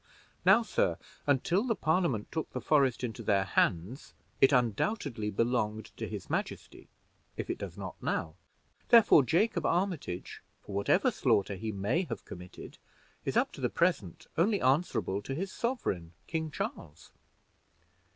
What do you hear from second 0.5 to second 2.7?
sir, until the Parliament took the